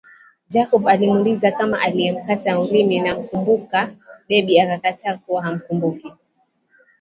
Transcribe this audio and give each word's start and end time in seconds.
Jacob 0.49 0.87
alimuuliza 0.87 1.51
kama 1.51 1.79
aliyemkata 1.81 2.59
ulimi 2.59 2.99
namkumbuka 2.99 3.91
Debby 4.29 4.59
akakataa 4.61 5.17
kuwa 5.17 5.41
hamkumbuki 5.43 6.11